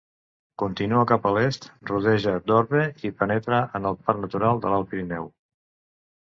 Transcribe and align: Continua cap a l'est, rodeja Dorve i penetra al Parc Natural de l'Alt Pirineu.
Continua 0.61 1.01
cap 1.09 1.27
a 1.29 1.33
l'est, 1.35 1.67
rodeja 1.89 2.33
Dorve 2.47 2.81
i 3.09 3.13
penetra 3.21 3.61
al 3.81 3.87
Parc 4.09 4.23
Natural 4.25 4.65
de 4.65 4.73
l'Alt 4.75 4.91
Pirineu. 4.95 5.31